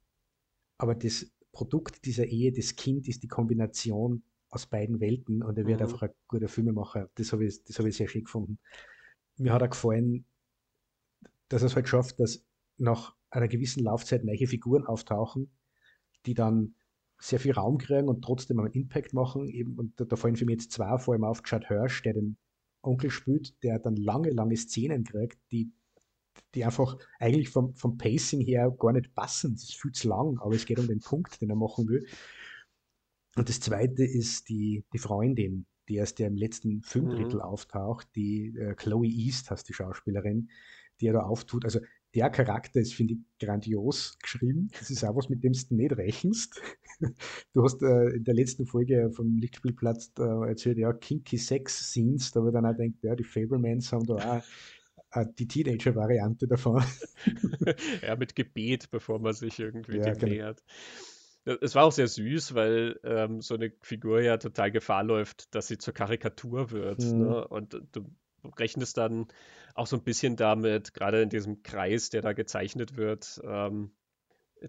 [0.78, 5.66] aber das Produkt dieser Ehe, das Kind, ist die Kombination aus beiden Welten und er
[5.66, 5.86] wird mhm.
[5.86, 7.10] einfach ein guter Filmemacher.
[7.16, 8.60] Das habe ich, hab ich sehr schön gefunden.
[9.38, 10.26] Mir hat er gefallen,
[11.50, 12.46] dass er es halt schafft, dass
[12.78, 15.52] nach einer gewissen Laufzeit neue Figuren auftauchen,
[16.26, 16.76] die dann
[17.20, 19.50] sehr viel Raum kriegen und trotzdem einen Impact machen.
[19.50, 22.14] Eben, und da, da fallen für mich jetzt zwei, vor allem auf Chad Hirsch, der
[22.14, 22.38] den
[22.82, 25.72] Onkel spielt, der dann lange, lange Szenen kriegt, die
[26.56, 29.54] die einfach eigentlich vom, vom Pacing her gar nicht passen.
[29.54, 32.06] Es ist viel zu lang, aber es geht um den Punkt, den er machen will.
[33.36, 37.42] Und das zweite ist die, die Freundin, die erst ja im letzten Filmdrittel mhm.
[37.42, 40.50] auftaucht, die äh, Chloe East heißt die Schauspielerin,
[41.00, 41.66] die er da auftut.
[41.66, 41.80] Also
[42.14, 44.70] der Charakter ist, finde ich, grandios geschrieben.
[44.78, 46.62] Das ist auch was, mit dem du nicht rechnest.
[47.54, 52.32] Du hast äh, in der letzten Folge vom Lichtspielplatz äh, erzählt, ja, kinky Sex Scenes,
[52.32, 54.44] da wird dann auch denkt, ja, die Fablemans haben da auch
[55.38, 56.84] die Teenager-Variante davon.
[58.02, 60.32] ja, mit Gebet, bevor man sich irgendwie ja, dem genau.
[60.32, 60.64] nähert.
[61.44, 65.68] Es war auch sehr süß, weil ähm, so eine Figur ja total Gefahr läuft, dass
[65.68, 67.00] sie zur Karikatur wird.
[67.00, 67.20] Mhm.
[67.20, 67.48] Ne?
[67.48, 68.06] Und du
[68.58, 69.28] rechnest dann
[69.74, 73.92] auch so ein bisschen damit, gerade in diesem Kreis, der da gezeichnet wird, ähm,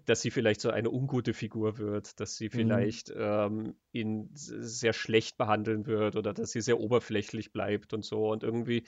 [0.05, 2.51] dass sie vielleicht so eine ungute Figur wird, dass sie mhm.
[2.51, 3.21] vielleicht mhm.
[3.21, 8.31] ähm, ihn sehr schlecht behandeln wird oder dass sie sehr oberflächlich bleibt und so.
[8.31, 8.83] Und irgendwie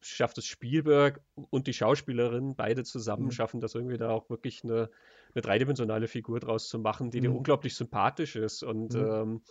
[0.00, 3.30] schafft es Spielberg und die Schauspielerin, beide zusammen, mhm.
[3.32, 4.90] schaffen das irgendwie da auch wirklich eine,
[5.34, 7.22] eine dreidimensionale Figur draus zu machen, die mhm.
[7.22, 9.00] dir unglaublich sympathisch ist und mhm.
[9.00, 9.42] ähm,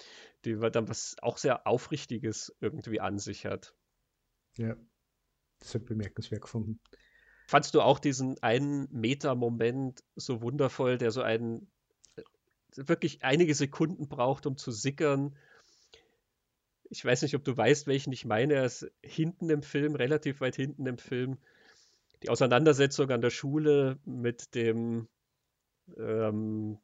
[0.45, 3.73] die dann was auch sehr Aufrichtiges irgendwie an sich hat.
[4.57, 4.75] Ja,
[5.60, 6.79] das ich bemerkenswert gefunden.
[7.47, 11.71] Fandst du auch diesen einen Meta-Moment so wundervoll, der so einen
[12.15, 12.23] äh,
[12.75, 15.38] wirklich einige Sekunden braucht, um zu sickern?
[16.89, 18.56] Ich weiß nicht, ob du weißt, welchen ich meine.
[18.56, 21.38] Er ist hinten im Film, relativ weit hinten im Film.
[22.23, 25.08] Die Auseinandersetzung an der Schule mit dem
[25.97, 26.78] ähm,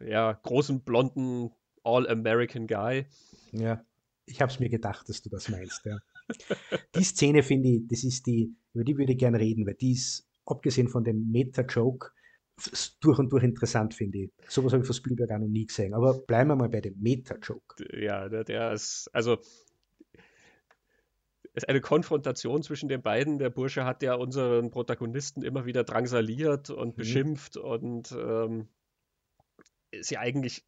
[0.00, 1.50] ja, großen, blonden
[1.82, 3.06] All-American Guy.
[3.52, 3.84] Ja,
[4.26, 5.98] ich habe es mir gedacht, dass du das meinst, ja
[6.94, 9.92] die Szene finde ich, das ist die, über die würde ich gerne reden, weil die
[9.92, 12.10] ist, abgesehen von dem Meta-Joke,
[13.00, 14.30] durch und durch interessant, finde ich.
[14.48, 15.94] Sowas habe ich von Spielberg auch noch nie gesehen.
[15.94, 18.00] Aber bleiben wir mal bei dem Meta-Joke.
[18.00, 19.38] Ja, der, der ist, also
[21.54, 23.38] ist eine Konfrontation zwischen den beiden.
[23.38, 27.00] Der Bursche hat ja unseren Protagonisten immer wieder drangsaliert und mhm.
[27.00, 28.68] beschimpft und ähm,
[29.90, 30.64] ist ja eigentlich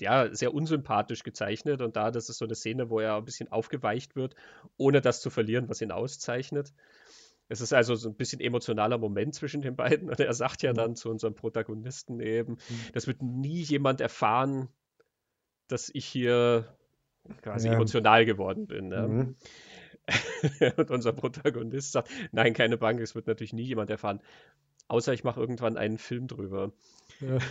[0.00, 3.52] ja, sehr unsympathisch gezeichnet und da, das ist so eine Szene, wo er ein bisschen
[3.52, 4.34] aufgeweicht wird,
[4.76, 6.72] ohne das zu verlieren, was ihn auszeichnet.
[7.48, 10.72] Es ist also so ein bisschen emotionaler Moment zwischen den beiden und er sagt ja
[10.72, 10.76] mhm.
[10.76, 12.58] dann zu unserem Protagonisten eben, mhm.
[12.92, 14.68] das wird nie jemand erfahren,
[15.68, 16.76] dass ich hier
[17.42, 17.74] quasi ja.
[17.74, 18.88] emotional geworden bin.
[18.88, 19.08] Ne?
[19.08, 19.36] Mhm.
[20.76, 24.20] und unser Protagonist sagt, nein, keine Bank, es wird natürlich nie jemand erfahren,
[24.88, 26.72] außer ich mache irgendwann einen Film drüber.
[27.20, 27.38] Ja.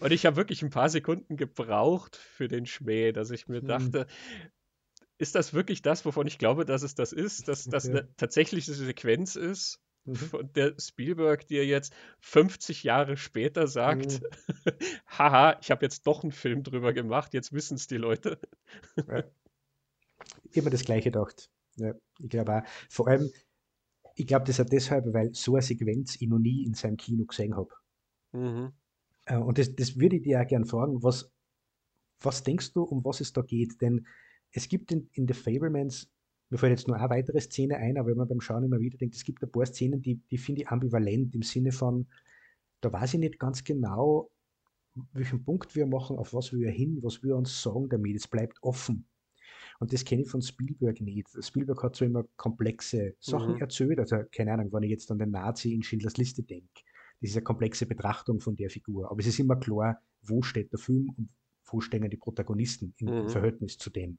[0.00, 3.66] Und ich habe wirklich ein paar Sekunden gebraucht für den Schmäh, dass ich mir hm.
[3.68, 4.06] dachte,
[5.20, 7.90] ist das wirklich das, wovon ich glaube, dass es das ist, dass das ja.
[7.90, 10.14] eine tatsächliche Sequenz ist, mhm.
[10.16, 14.72] von der Spielberg dir jetzt 50 Jahre später sagt, mhm.
[15.06, 18.40] haha, ich habe jetzt doch einen Film drüber gemacht, jetzt wissen es die Leute.
[18.96, 19.24] Ja.
[20.52, 21.50] Immer das Gleiche gedacht.
[21.76, 22.62] Ja, ich glaube auch.
[22.88, 23.30] Vor allem,
[24.14, 27.26] ich glaube das auch deshalb, weil so eine Sequenz ich noch nie in seinem Kino
[27.26, 27.74] gesehen habe.
[28.32, 28.72] Mhm.
[29.26, 31.30] Äh, und das, das würde ich dir auch gerne fragen, was,
[32.20, 33.82] was denkst du, um was es da geht?
[33.82, 34.06] Denn
[34.52, 36.10] es gibt in, in The Fablemans,
[36.50, 38.98] mir fällt jetzt nur eine weitere Szene ein, aber wenn man beim Schauen immer wieder
[38.98, 42.08] denkt, es gibt ein paar Szenen, die, die finde ich ambivalent im Sinne von,
[42.80, 44.30] da weiß ich nicht ganz genau,
[45.12, 48.16] welchen Punkt wir machen, auf was wir hin, was wir uns sagen damit.
[48.16, 49.06] Es bleibt offen.
[49.78, 51.28] Und das kenne ich von Spielberg nicht.
[51.40, 53.60] Spielberg hat so immer komplexe Sachen mhm.
[53.60, 53.98] erzählt.
[54.00, 56.82] Also, keine Ahnung, wenn ich jetzt an den Nazi in Schindlers Liste denke
[57.20, 59.10] das ist eine komplexe Betrachtung von der Figur.
[59.10, 61.28] Aber es ist immer klar, wo steht der Film und
[61.78, 63.28] stehen die Protagonisten im mhm.
[63.28, 64.18] Verhältnis zu dem.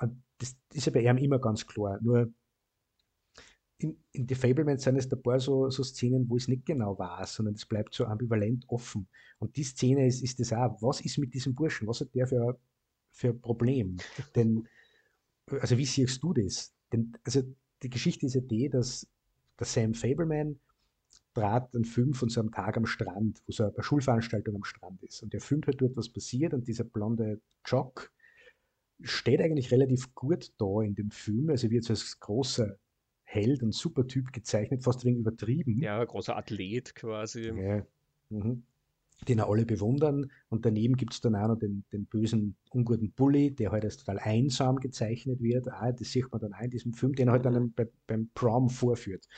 [0.00, 1.98] Und das ist ja bei ihm immer ganz klar.
[2.00, 2.32] Nur
[3.78, 6.98] in, in The Fablemans sind es ein paar so, so Szenen, wo es nicht genau
[6.98, 9.08] war, sondern es bleibt so ambivalent offen.
[9.38, 11.86] Und die Szene ist, ist das auch, was ist mit diesem Burschen?
[11.86, 12.58] Was hat der für,
[13.12, 13.96] für ein Problem?
[14.34, 14.66] Denn,
[15.46, 16.74] also wie siehst du das?
[16.92, 17.42] Denn, also
[17.82, 19.06] die Geschichte ist ja die, dass
[19.58, 20.58] der Sam Fableman
[21.38, 25.02] trat ein Film von so einem Tag am Strand, wo so eine Schulveranstaltung am Strand
[25.02, 25.22] ist.
[25.22, 26.52] Und der filmt halt dort, was passiert.
[26.54, 28.12] Und dieser blonde Jock
[29.00, 31.50] steht eigentlich relativ gut da in dem Film.
[31.50, 32.76] Also wird so als großer
[33.24, 35.80] Held und Supertyp gezeichnet, fast wenig übertrieben.
[35.80, 37.42] Ja, großer Athlet quasi.
[37.42, 37.86] Ja.
[38.30, 38.62] Mhm.
[39.28, 40.30] Den alle bewundern.
[40.48, 43.96] Und daneben gibt es dann auch noch den, den bösen, unguten Bully, der halt als
[43.98, 45.68] total einsam gezeichnet wird.
[45.68, 47.72] Ah, das sieht man dann auch in diesem Film, den er halt dann mhm.
[47.72, 49.28] bei, beim Prom vorführt.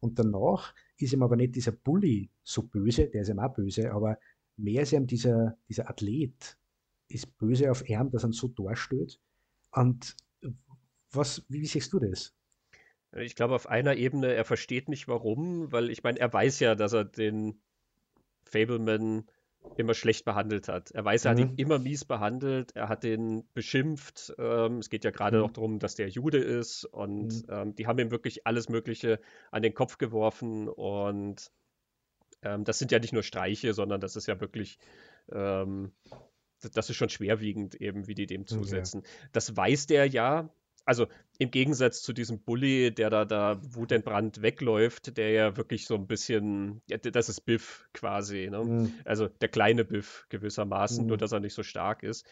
[0.00, 3.92] Und danach ist ihm aber nicht dieser Bully so böse, der ist ihm auch böse,
[3.92, 4.18] aber
[4.56, 6.58] mehr ist ihm dieser, dieser Athlet,
[7.08, 9.20] ist böse auf ihn, dass er so darstellt.
[9.72, 10.16] Und
[11.10, 12.34] was, wie, wie siehst du das?
[13.12, 16.74] Ich glaube, auf einer Ebene, er versteht nicht warum, weil ich meine, er weiß ja,
[16.74, 17.60] dass er den
[18.44, 19.24] Fableman
[19.76, 20.90] immer schlecht behandelt hat.
[20.92, 21.36] Er weiß, er mhm.
[21.36, 21.58] hat ihn mhm.
[21.58, 24.34] immer mies behandelt, er hat ihn beschimpft.
[24.38, 25.42] Ähm, es geht ja gerade mhm.
[25.42, 27.50] noch darum, dass der Jude ist und mhm.
[27.50, 31.50] ähm, die haben ihm wirklich alles Mögliche an den Kopf geworfen und
[32.42, 34.78] ähm, das sind ja nicht nur Streiche, sondern das ist ja wirklich,
[35.30, 35.92] ähm,
[36.72, 39.02] das ist schon schwerwiegend eben, wie die dem zusetzen.
[39.02, 39.28] Ja.
[39.32, 40.48] Das weiß der ja,
[40.86, 45.96] also im Gegensatz zu diesem Bully, der da, da wutentbrannt wegläuft, der ja wirklich so
[45.96, 48.64] ein bisschen, ja, das ist Biff quasi, ne?
[48.64, 48.94] Mhm.
[49.04, 51.08] Also der kleine Biff gewissermaßen, mhm.
[51.08, 52.24] nur dass er nicht so stark ist.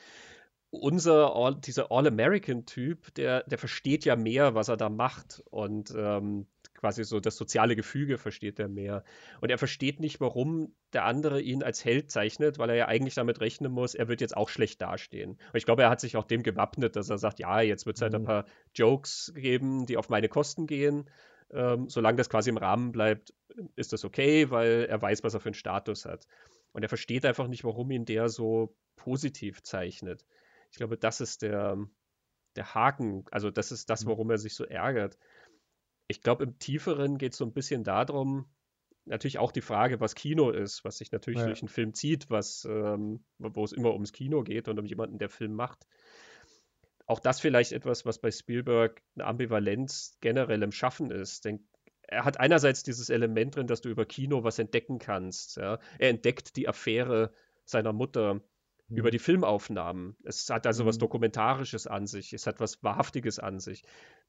[0.70, 5.42] unser All, dieser All-American-Typ, der, der versteht ja mehr, was er da macht.
[5.50, 9.04] Und ähm, quasi so das soziale Gefüge versteht er mehr.
[9.40, 13.14] Und er versteht nicht, warum der andere ihn als Held zeichnet, weil er ja eigentlich
[13.14, 15.30] damit rechnen muss, er wird jetzt auch schlecht dastehen.
[15.30, 17.96] Und ich glaube, er hat sich auch dem gewappnet, dass er sagt, ja, jetzt wird
[17.96, 18.26] es halt ein mhm.
[18.26, 21.08] paar Jokes geben, die auf meine Kosten gehen.
[21.52, 23.32] Ähm, solange das quasi im Rahmen bleibt,
[23.76, 26.26] ist das okay, weil er weiß, was er für einen Status hat.
[26.72, 30.24] Und er versteht einfach nicht, warum ihn der so positiv zeichnet.
[30.70, 31.78] Ich glaube, das ist der,
[32.56, 33.24] der Haken.
[33.30, 34.10] Also, das ist das, mhm.
[34.10, 35.16] warum er sich so ärgert.
[36.06, 38.46] Ich glaube, im Tieferen geht es so ein bisschen darum,
[39.06, 41.46] natürlich auch die Frage, was Kino ist, was sich natürlich ja.
[41.46, 45.18] durch einen Film zieht, was, ähm, wo es immer ums Kino geht und um jemanden,
[45.18, 45.86] der Film macht.
[47.06, 51.44] Auch das vielleicht etwas, was bei Spielberg eine Ambivalenz generell im Schaffen ist.
[51.44, 51.66] Denn
[52.02, 55.56] er hat einerseits dieses Element drin, dass du über Kino was entdecken kannst.
[55.56, 55.78] Ja?
[55.98, 57.32] Er entdeckt die Affäre
[57.66, 58.34] seiner Mutter
[58.88, 58.96] mhm.
[58.96, 60.16] über die Filmaufnahmen.
[60.24, 60.88] Es hat also mhm.
[60.88, 63.84] was Dokumentarisches an sich, es hat was Wahrhaftiges an sich.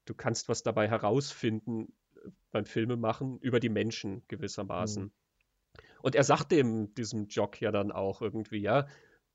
[0.06, 5.04] Du kannst was dabei herausfinden äh, beim Filmemachen über die Menschen gewissermaßen.
[5.04, 5.12] Mhm.
[6.02, 8.88] Und er sagt dem, diesem Jock ja dann auch irgendwie, ja,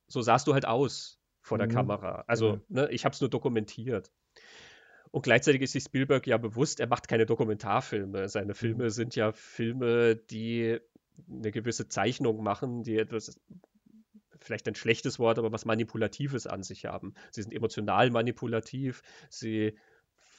[0.06, 1.72] so sahst du halt aus vor der mhm.
[1.72, 2.24] Kamera.
[2.26, 4.12] Also, ne, ich habe es nur dokumentiert.
[5.10, 8.28] Und gleichzeitig ist sich Spielberg ja bewusst, er macht keine Dokumentarfilme.
[8.28, 8.56] Seine mhm.
[8.56, 10.78] Filme sind ja Filme, die
[11.28, 13.40] eine gewisse Zeichnung machen, die etwas
[14.38, 17.14] vielleicht ein schlechtes Wort, aber was Manipulatives an sich haben.
[17.30, 19.76] Sie sind emotional manipulativ, sie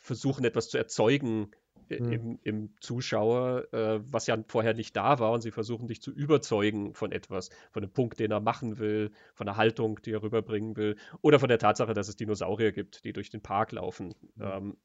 [0.02, 1.52] versuchen etwas zu erzeugen
[1.90, 2.12] mhm.
[2.12, 6.12] im, im, Zuschauer, äh, was ja vorher nicht da war und sie versuchen dich zu
[6.12, 10.24] überzeugen von etwas, von einem Punkt, den er machen will, von einer Haltung, die er
[10.24, 14.14] rüberbringen will oder von der Tatsache, dass es Dinosaurier gibt, die durch den Park laufen.
[14.36, 14.44] Mhm.
[14.44, 14.78] Ähm,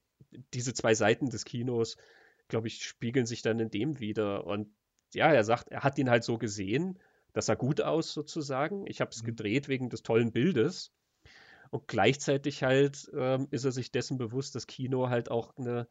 [0.54, 1.96] diese zwei Seiten des Kinos,
[2.48, 4.68] glaube ich, spiegeln sich dann in dem wieder und
[5.14, 6.98] ja, er sagt, er hat ihn halt so gesehen
[7.36, 8.86] das sah gut aus sozusagen.
[8.86, 9.26] Ich habe es mhm.
[9.26, 10.90] gedreht wegen des tollen Bildes.
[11.70, 15.88] Und gleichzeitig halt ähm, ist er sich dessen bewusst, dass Kino halt auch eine,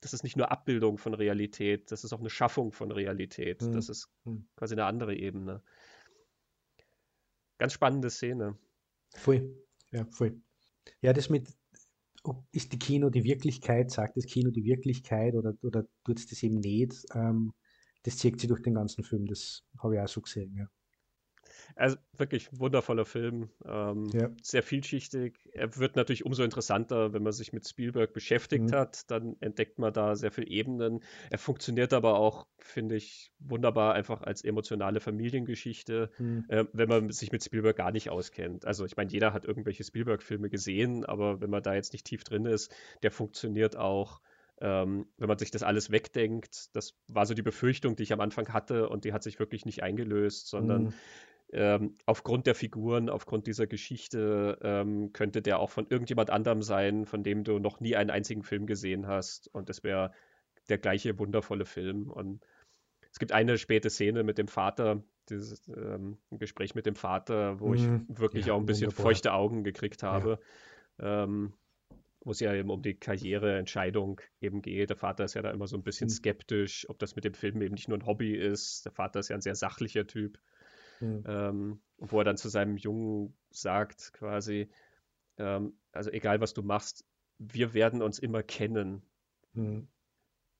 [0.00, 3.62] das ist nicht nur Abbildung von Realität, das ist auch eine Schaffung von Realität.
[3.62, 3.72] Mhm.
[3.72, 4.48] Das ist mhm.
[4.56, 5.62] quasi eine andere Ebene.
[7.58, 8.56] Ganz spannende Szene.
[9.14, 9.54] Voll,
[9.90, 10.40] ja, voll.
[11.00, 11.48] Ja, das mit,
[12.52, 16.42] ist die Kino die Wirklichkeit, sagt das Kino die Wirklichkeit oder, oder tut es das
[16.42, 17.04] eben nicht?
[17.14, 17.52] Ähm,
[18.02, 19.26] das zieht sich durch den ganzen Film.
[19.26, 20.68] Das habe ich auch so gesehen, ja.
[21.76, 24.30] Also wirklich wundervoller Film, ähm, ja.
[24.42, 25.38] sehr vielschichtig.
[25.52, 28.74] Er wird natürlich umso interessanter, wenn man sich mit Spielberg beschäftigt mhm.
[28.74, 29.10] hat.
[29.10, 31.00] Dann entdeckt man da sehr viele Ebenen.
[31.30, 36.44] Er funktioniert aber auch, finde ich, wunderbar einfach als emotionale Familiengeschichte, mhm.
[36.48, 38.64] äh, wenn man sich mit Spielberg gar nicht auskennt.
[38.64, 42.24] Also ich meine, jeder hat irgendwelche Spielberg-Filme gesehen, aber wenn man da jetzt nicht tief
[42.24, 44.20] drin ist, der funktioniert auch
[44.60, 48.20] ähm, wenn man sich das alles wegdenkt, das war so die Befürchtung, die ich am
[48.20, 50.94] Anfang hatte und die hat sich wirklich nicht eingelöst, sondern mhm.
[51.52, 57.06] Ähm, aufgrund der Figuren, aufgrund dieser Geschichte ähm, könnte der auch von irgendjemand anderem sein,
[57.06, 60.12] von dem du noch nie einen einzigen Film gesehen hast und das wäre
[60.68, 62.44] der gleiche wundervolle Film und
[63.10, 67.68] es gibt eine späte Szene mit dem Vater, dieses ähm, Gespräch mit dem Vater, wo
[67.68, 68.06] mhm.
[68.08, 69.06] ich wirklich ja, auch ein bisschen wunderbar.
[69.06, 70.38] feuchte Augen gekriegt habe.
[71.00, 71.24] Ja.
[71.24, 71.54] Ähm,
[72.24, 74.90] wo es ja eben um die Karriereentscheidung eben geht.
[74.90, 76.12] Der Vater ist ja da immer so ein bisschen mhm.
[76.12, 78.84] skeptisch, ob das mit dem Film eben nicht nur ein Hobby ist.
[78.84, 80.38] Der Vater ist ja ein sehr sachlicher Typ.
[81.00, 81.24] Mhm.
[81.26, 84.68] Ähm, wo er dann zu seinem Jungen sagt, quasi,
[85.36, 87.04] ähm, also egal was du machst,
[87.38, 89.02] wir werden uns immer kennen.
[89.52, 89.88] Mhm.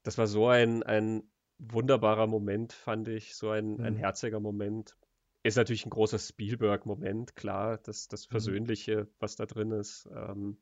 [0.02, 1.22] Das war so ein, ein
[1.58, 3.98] wunderbarer Moment, fand ich, so ein, ein mhm.
[3.98, 4.96] herziger Moment.
[5.42, 8.30] Ist natürlich ein großer Spielberg-Moment, klar, das, das mhm.
[8.30, 10.08] Versöhnliche, was da drin ist.
[10.14, 10.58] Ähm,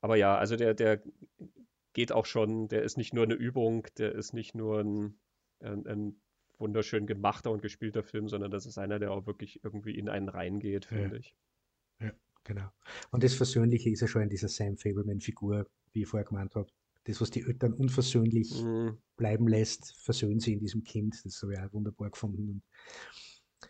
[0.00, 1.02] aber ja, also der, der
[1.92, 5.18] geht auch schon, der ist nicht nur eine Übung, der ist nicht nur ein,
[5.60, 6.20] ein, ein
[6.60, 10.28] wunderschön gemachter und gespielter Film, sondern das ist einer, der auch wirklich irgendwie in einen
[10.28, 11.20] reingeht, finde ja.
[11.20, 11.34] ich.
[12.00, 12.12] Ja,
[12.44, 12.68] genau.
[13.10, 16.68] Und das Versöhnliche ist ja schon in dieser Sam Fableman-Figur, wie ich vorher gemeint habe.
[17.04, 18.98] Das, was die Eltern unversöhnlich mhm.
[19.16, 21.24] bleiben lässt, versöhnen sie in diesem Kind.
[21.24, 22.62] Das habe ich auch wunderbar gefunden.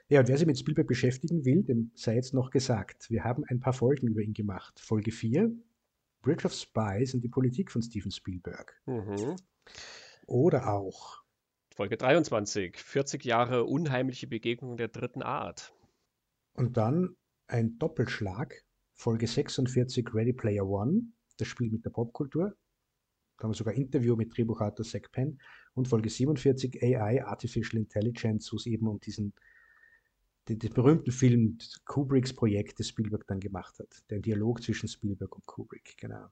[0.08, 3.44] Ja, und wer sich mit Spielberg beschäftigen will, dem sei jetzt noch gesagt, wir haben
[3.44, 4.80] ein paar Folgen über ihn gemacht.
[4.80, 5.52] Folge 4,
[6.22, 8.80] Bridge of Spies und die Politik von Steven Spielberg.
[8.86, 9.36] Mhm.
[10.26, 11.22] Oder auch
[11.80, 15.72] Folge 23, 40 Jahre unheimliche Begegnung der dritten Art.
[16.52, 17.16] Und dann
[17.46, 21.04] ein Doppelschlag, Folge 46 Ready Player One,
[21.38, 22.54] das Spiel mit der Popkultur.
[23.38, 25.40] Da haben wir sogar Interview mit Drehbuchautor Zach Penn
[25.72, 29.32] und Folge 47 AI, Artificial Intelligence, wo es eben um diesen
[30.50, 31.56] den, den berühmten Film
[31.86, 34.02] Kubricks Projekt, das Spielberg dann gemacht hat.
[34.10, 36.28] Der Dialog zwischen Spielberg und Kubrick, genau.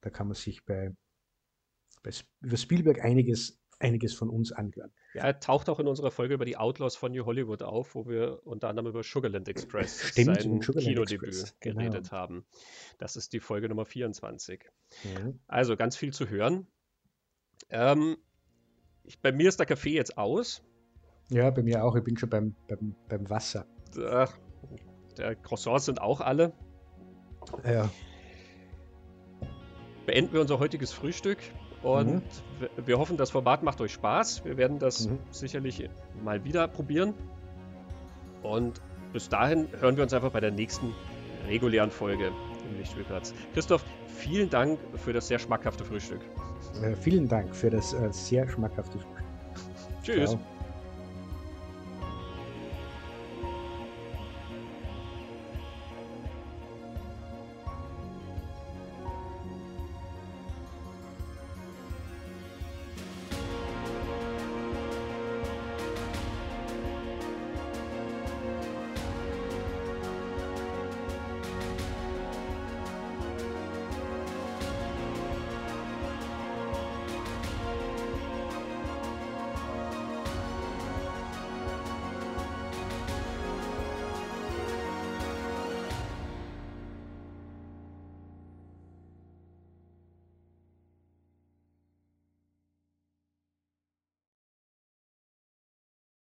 [0.00, 0.92] Da kann man sich bei,
[2.02, 4.92] bei über Spielberg einiges einiges von uns anhören.
[5.14, 8.06] Ja, er taucht auch in unserer Folge über die Outlaws von New Hollywood auf, wo
[8.06, 11.78] wir unter anderem über Sugarland Express, Stimmt, sein Kinodebüt, genau.
[11.78, 12.46] geredet haben.
[12.98, 14.70] Das ist die Folge Nummer 24.
[15.04, 15.40] Mhm.
[15.46, 16.66] Also ganz viel zu hören.
[17.68, 18.16] Ähm,
[19.04, 20.62] ich, bei mir ist der Kaffee jetzt aus.
[21.28, 21.96] Ja, bei mir auch.
[21.96, 23.66] Ich bin schon beim, beim, beim Wasser.
[23.98, 24.36] Ach,
[25.18, 26.52] der Croissants sind auch alle.
[27.64, 27.90] Ja,
[30.06, 31.38] Beenden wir unser heutiges Frühstück
[31.82, 32.22] und Mhm.
[32.86, 34.44] wir, hoffen, das Format macht euch Spaß.
[34.44, 35.18] Wir werden das Mhm.
[35.30, 35.88] sicherlich
[36.22, 37.14] mal wieder probieren.
[38.42, 38.80] Und
[39.12, 40.94] bis dahin hören wir uns einfach bei der nächsten
[41.48, 42.28] regulären Folge
[42.70, 43.34] im Lichtspielplatz.
[43.54, 46.20] Christoph, vielen Dank für das sehr schmackhafte Frühstück.
[46.82, 49.24] äh, vielen Dank für das äh, sehr schmackhafte Frühstück.
[50.02, 50.30] Tschüss.
[50.30, 50.40] Ciao.